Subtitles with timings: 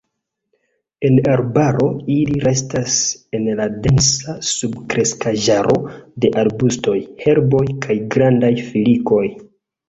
[1.09, 2.95] En arbaro, ili restas
[3.39, 5.77] en la densa subkreskaĵaro
[6.25, 9.23] de arbustoj, herboj kaj grandaj filikoj.